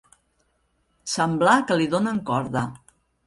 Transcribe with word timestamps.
Semblar 1.15 1.55
que 1.71 1.77
li 1.81 1.87
donen 1.93 2.17
corda. 2.31 2.65